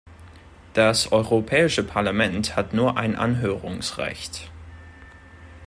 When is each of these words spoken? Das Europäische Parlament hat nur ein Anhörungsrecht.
Das 0.73 1.11
Europäische 1.11 1.83
Parlament 1.83 2.55
hat 2.55 2.73
nur 2.73 2.97
ein 2.97 3.15
Anhörungsrecht. 3.15 4.49